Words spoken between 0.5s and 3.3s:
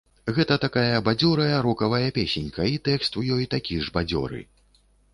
такая бадзёрая, рокавая песенька, і тэкст у